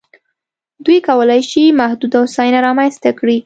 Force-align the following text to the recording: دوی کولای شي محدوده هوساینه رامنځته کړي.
دوی 0.85 0.99
کولای 1.07 1.41
شي 1.49 1.63
محدوده 1.81 2.17
هوساینه 2.21 2.59
رامنځته 2.65 3.09
کړي. 3.19 3.37